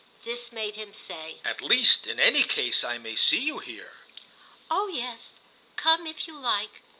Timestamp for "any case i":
2.19-2.97